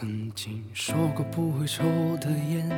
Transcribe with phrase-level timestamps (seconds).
[0.00, 1.82] 曾经说过不会抽
[2.18, 2.68] 的烟，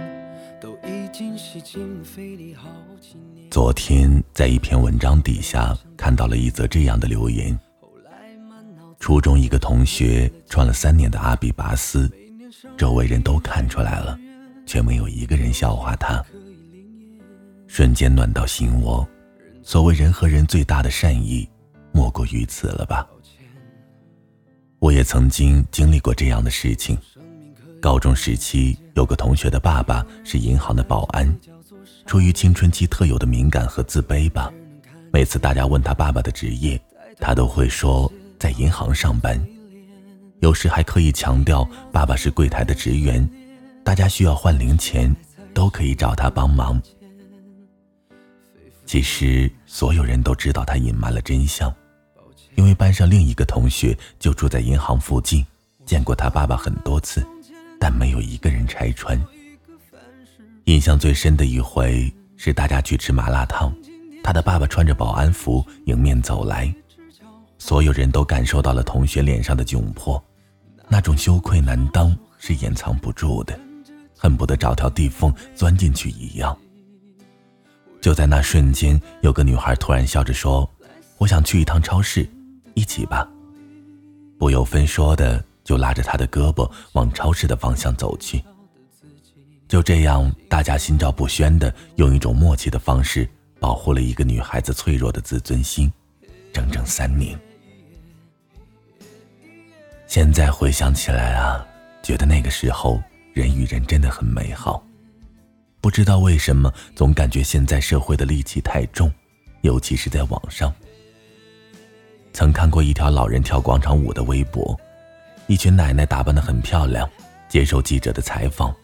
[0.59, 3.51] 都已经吸进肺里好几年。
[3.51, 7.61] 昨天在一篇文章底下看到了一则这样的留言：
[8.99, 12.11] 初中一个同学穿了三年的阿比拔斯，
[12.79, 14.19] 周围人都看出来了，
[14.65, 16.25] 却没有一个人笑话他。
[17.67, 19.07] 瞬间暖到心窝。
[19.63, 21.47] 所谓人和人最大的善意，
[21.93, 23.07] 莫过于此了吧？
[24.81, 26.97] 我也曾经经历过这样的事情。
[27.83, 31.39] 高中时期，有个同学的爸爸是银行的保安，
[32.07, 34.51] 出于青春期特有的敏感和自卑吧，
[35.13, 36.81] 每次大家问他爸爸的职业，
[37.19, 39.39] 他都会说在银行上班，
[40.41, 43.29] 有时还刻意强调爸爸是柜台的职员，
[43.85, 45.15] 大家需要换零钱，
[45.53, 46.81] 都可以找他帮忙。
[48.87, 51.73] 其实所有人都知道他隐瞒了真相，
[52.57, 55.45] 因为班上另一个同学就住在银行附近，
[55.87, 57.27] 见过他爸爸很多次，
[57.79, 59.21] 但没有一个人拆穿。
[60.65, 63.75] 印象最深的一回是大家去吃麻辣烫，
[64.23, 66.73] 他的爸爸穿着保安服迎面走来，
[67.59, 70.23] 所有人都感受到了同学脸上的窘迫，
[70.89, 73.59] 那种羞愧难当是掩藏不住的，
[74.17, 76.57] 恨不得找条地缝钻进去一样。
[78.01, 80.69] 就在那瞬间，有个女孩突然笑着说
[81.19, 82.27] ：“我想去一趟超市，
[82.81, 83.29] 一起吧。”
[84.39, 88.43] 不由分说的就拉着她的胳膊往超市的方向走去。
[89.69, 93.29] 就这样，大家心照不宣的用一种默契的方式
[93.61, 95.93] 保护了一个女孩子脆弱的自尊心，
[96.53, 97.39] 整整三年。
[100.07, 101.65] 现在回想起来啊，
[102.03, 103.01] 觉得那个时候
[103.33, 104.85] 人与人真的很美好。
[105.81, 109.13] 不知道为什么，总感觉现在社会的戾气太重，
[109.61, 110.75] 尤其是在网上。
[112.33, 114.79] 曾看过一条老人跳广场舞的微博，
[115.47, 117.09] 一群奶奶打扮得很漂亮，
[117.49, 118.75] 接受记者的采访，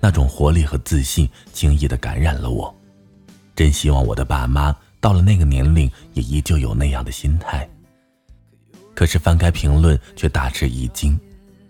[0.00, 2.74] 那种活力和自信轻易地感染了我。
[3.56, 7.68] 真希望我的爸妈到了那个年龄也依旧有那样的心态。
[8.94, 11.18] 可是翻开评论却大吃一惊，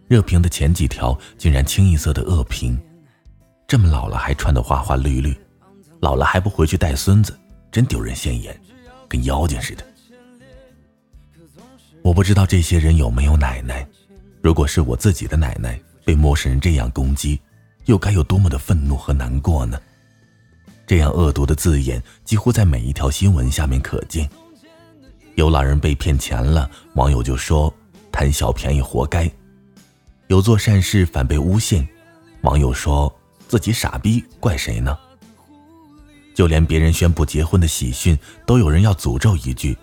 [0.08, 2.78] 热评的前几条竟然清一色的恶评。
[3.66, 5.34] 这么老了还穿得花花绿绿，
[6.00, 7.34] 老了还不回去带孙子，
[7.72, 8.58] 真丢人现眼，
[9.08, 9.84] 跟妖精似的。
[12.04, 13.88] 我不知道这些人有没有奶奶，
[14.42, 17.40] 如果是我自己的奶奶被陌生人这样攻击，
[17.86, 19.80] 又该有多么的愤怒和难过呢？
[20.86, 24.28] 这样恶毒的字眼几乎在每一条新闻下面可见。
[25.36, 27.72] 有老人被骗钱了，网友就说
[28.12, 29.26] 贪小便宜活该；
[30.26, 31.88] 有做善事反被诬陷，
[32.42, 33.10] 网友说。
[33.46, 34.98] 自己傻逼，怪谁呢？
[36.34, 39.76] 就连别人宣布结婚的喜讯，都有人要诅咒一句：“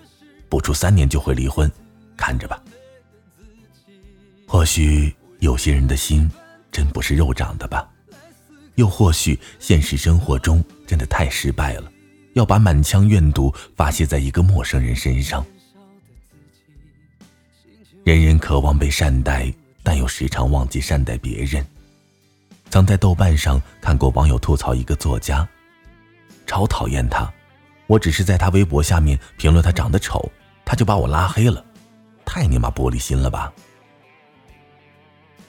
[0.49, 1.71] 不出三年就会离婚，
[2.21, 2.61] 看着吧。”
[4.47, 6.29] 或许有些人的心
[6.71, 7.89] 真不是肉长的吧，
[8.75, 11.91] 又或许现实生活中真的太失败了，
[12.33, 15.45] 要把满腔怨毒发泄在一个陌生人身上。
[18.03, 19.53] 人人渴望被善待，
[19.83, 21.65] 但又时常忘记善待别人。
[22.69, 25.47] 曾在豆瓣上看过网友吐槽一个作家，
[26.47, 27.31] 超讨厌他，
[27.87, 30.31] 我只是在他微博下面评论他长得丑，
[30.65, 31.63] 他就把我拉黑了，
[32.33, 33.51] 太尼玛玻璃心了吧！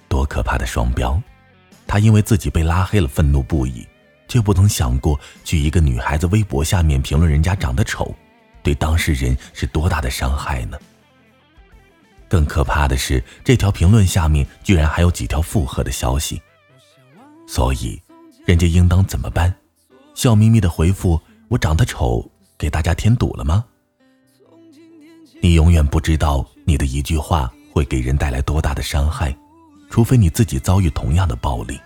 [0.09, 1.23] 多可怕的双标！
[1.87, 3.87] 他因为自己被拉黑了愤怒不已，
[4.27, 8.13] 却不曾想过去一个女孩子微博下面评论人家长得丑，
[8.65, 10.77] 对当事人是多大的伤害呢？
[12.29, 16.43] 更可怕的是，这条评论下面居然还有几条附和的消息。
[17.47, 18.03] 所以，
[18.45, 19.55] 人家应当怎么办？
[20.17, 22.29] 笑眯眯的回复：“我长得丑，
[22.59, 23.65] 给大家添堵了吗？”
[25.41, 29.37] 你永远不知道你的一句话会给人带来多大的伤害，
[29.91, 31.79] 除非你自己遭遇同样的暴力。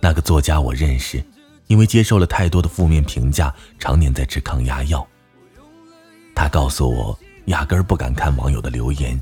[0.00, 1.22] 那个作家我认识，
[1.66, 5.06] 因为接受了太多的负面评价，常年在吃抗压药。
[6.34, 9.20] 他告诉我，压根儿不敢看网友的留言，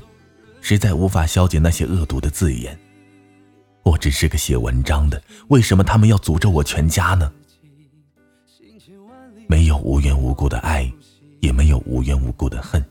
[0.61, 2.79] 实在无法消解那些恶毒的字眼。
[3.83, 7.29] 我只是个写文章的，为什么他们要诅咒我全家呢？
[9.49, 10.89] 没有无缘无故的爱，
[11.41, 12.81] 也没有无缘无故的恨，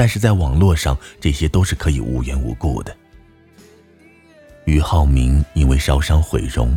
[0.00, 2.96] 但是在网络上，这些都是可以无缘无故的。
[4.64, 6.74] 俞灏明因为烧伤毁容，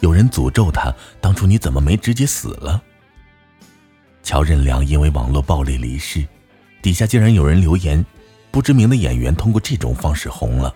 [0.00, 2.82] 有人诅咒他当初你怎么没直接死了？
[4.22, 6.22] 乔任梁因为网络暴力离世，
[6.82, 8.04] 底下竟然有人留言，
[8.50, 10.74] 不知名的演员通过这种方式红了。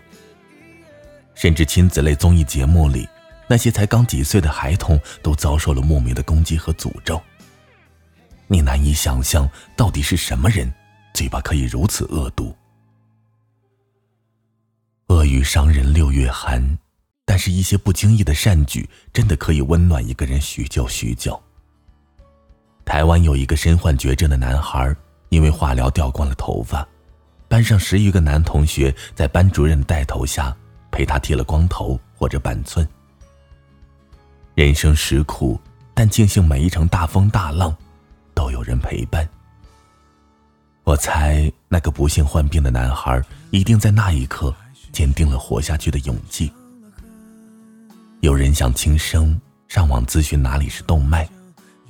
[1.35, 3.07] 甚至亲子类综艺节目里，
[3.47, 7.21] 那些才刚几岁的孩童都遭受了莫名的攻击和诅咒。
[8.47, 10.73] 你难以想象，到底是什么人，
[11.21, 12.57] 嘴巴可以如此恶毒？
[15.09, 16.79] 恶语伤人六月寒，
[17.27, 21.39] 但是一些不经意的善举，真的可以温暖一个人许久许久。
[22.87, 24.97] 台湾有一个身患绝症的男孩，
[25.29, 26.89] 因为化疗掉光了头发，
[27.49, 30.57] 班上十余个男同学在班主任带头下
[30.91, 32.89] 陪他剃了光头或者板寸。
[34.55, 35.61] 人生实苦，
[35.93, 37.77] 但庆幸每一场大风大浪，
[38.33, 39.29] 都有人陪伴。
[40.85, 44.55] 我猜那个不幸患病的男孩，一定在那一刻
[44.93, 46.53] 坚定了活下去的勇气。
[48.21, 51.29] 有人想轻生，上网咨询哪里是动脉。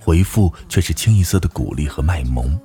[0.02, 2.58] 回复却是清一色的鼓励和卖萌。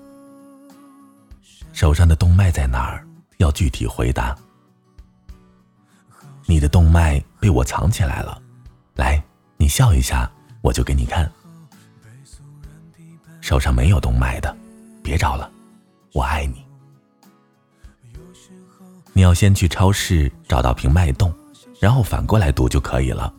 [1.73, 3.05] 手上的动脉在哪儿？
[3.39, 4.33] 要具体回答。
[6.45, 8.41] 你的动脉被我藏起来了，
[8.95, 9.21] 来，
[9.57, 10.31] 你笑一下，
[10.61, 11.29] 我就给你看。
[13.41, 14.55] 手上没有动脉的，
[15.03, 15.51] 别找了，
[16.15, 16.65] 我爱你。
[19.11, 21.33] 你要先去超市找到瓶脉动，
[21.77, 23.33] 然后反过来读就可以了。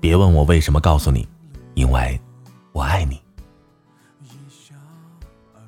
[0.00, 1.26] 别问我为什么告诉你，
[1.72, 2.20] 因为
[2.72, 3.18] 我爱你。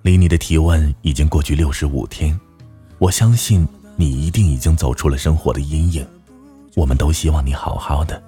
[0.03, 2.39] 离你的提问已经过去六十五天，
[2.99, 3.67] 我相信
[3.97, 6.07] 你一定已经走出了生活的阴影。
[6.75, 8.23] 我们都希望你好好的。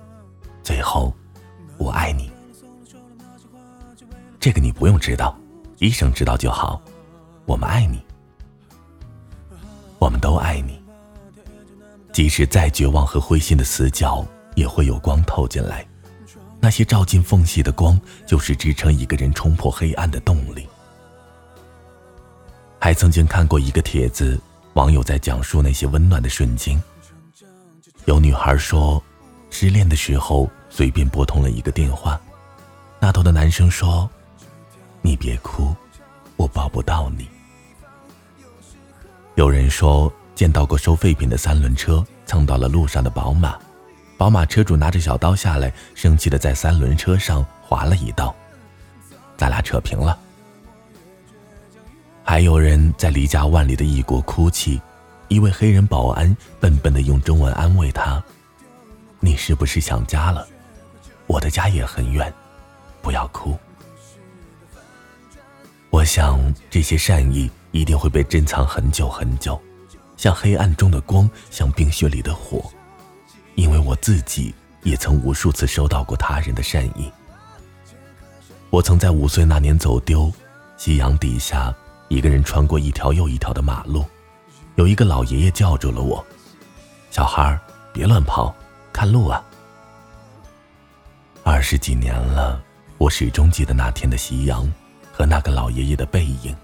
[0.62, 1.12] 最后，
[1.76, 2.30] 我爱你。
[4.40, 5.38] 这个你不用知道，
[5.76, 6.80] 医生知道就好。
[7.44, 8.02] 我们爱你，
[10.14, 10.80] 们都爱你。
[12.12, 14.24] 即使再绝望和灰心的死角，
[14.54, 15.84] 也会有光透进来。
[16.60, 20.66] 那些照进缝隙的光，就是支撑一个人冲破黑暗的动力。
[22.78, 24.40] 还曾经看过一个帖子，
[24.74, 26.80] 网友在讲述那些温暖的瞬间。
[28.04, 29.02] 有女孩说，
[29.50, 32.20] 失恋的时候随便拨通了一个电话，
[33.00, 34.08] 那头的男生说
[35.02, 35.74] ：“你别哭，
[36.36, 37.28] 我抱不到你。”
[39.36, 43.58] 有人说见到过收废品的三轮车蹭到了路上的宝马，
[44.16, 48.32] 宝马车主拿着小刀下来，生气的在三轮车上划了一刀，
[49.36, 50.16] 咱俩扯平了。
[52.22, 54.80] 还有人在离家万里的异国哭泣，
[55.26, 58.22] 一位黑人保安笨笨的用中文安慰他
[59.18, 60.46] ：“你是不是想家了？
[61.26, 62.32] 我的家也很远，
[63.02, 63.58] 不要哭。”
[65.90, 66.40] 我想
[66.70, 69.60] 这些善意一定会被珍藏很久很久，
[70.16, 72.70] 像黑暗中的光，像冰雪里的火，
[73.56, 74.54] 因为我自己
[74.84, 77.10] 也曾无数次收到过他人的善意。
[78.70, 80.32] 我曾在五岁那年走丢，
[80.76, 81.74] 夕阳底下。
[82.08, 84.04] 一个人穿过一条又一条的马路，
[84.76, 86.24] 有一个老爷爷叫住了我
[87.10, 87.58] ：“小孩
[87.92, 88.54] 别乱跑，
[88.92, 89.42] 看路啊！”
[91.42, 92.62] 二十几年了，
[92.98, 94.70] 我始终记得那天的夕阳
[95.10, 96.54] 和那个老爷爷的背影，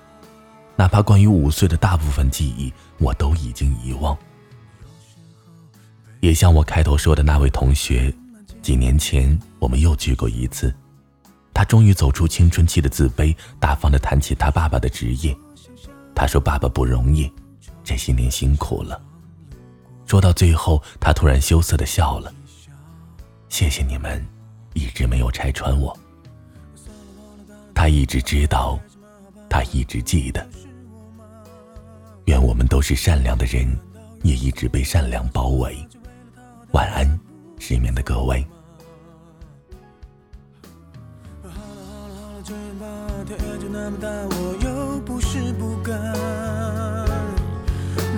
[0.81, 4.17] 哪怕关于五岁的大部分记忆，我都已经遗忘。
[6.21, 8.11] 也像我开头说的那位同学，
[8.63, 10.75] 几年前我们又聚过一次。
[11.53, 15.37] 他终于走出青春期的自卑，大方的谈起他爸爸的职业。
[16.15, 17.31] 他说：“爸爸不容易，
[17.85, 18.99] 这些年辛苦了。”
[20.09, 22.33] 说到最后，他突然羞涩的笑了。
[23.51, 24.27] 谢谢你们，
[24.73, 25.95] 一直没有拆穿我。
[27.75, 28.81] 他一直知道，
[29.47, 30.49] 他一直记得。
[32.31, 33.67] 愿我们都是善良的人，
[34.23, 35.77] 也一直被善良包围。
[36.71, 37.05] 晚安，
[37.59, 38.47] 失眠的各位。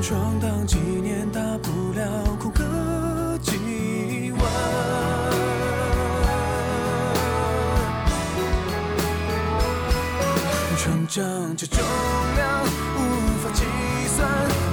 [0.02, 4.42] 闯荡几年，大不了哭个几晚。
[10.76, 11.80] 成长这重
[12.36, 12.64] 量
[14.22, 14.71] sun